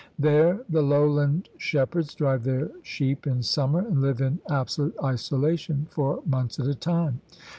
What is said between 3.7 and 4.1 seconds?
and